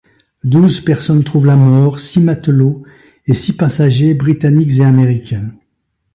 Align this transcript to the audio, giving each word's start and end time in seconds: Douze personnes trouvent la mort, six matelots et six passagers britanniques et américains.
Douze 0.43 0.79
personnes 0.79 1.23
trouvent 1.23 1.45
la 1.45 1.55
mort, 1.55 1.99
six 1.99 2.19
matelots 2.21 2.81
et 3.27 3.35
six 3.35 3.53
passagers 3.55 4.15
britanniques 4.15 4.79
et 4.79 4.83
américains. 4.83 5.53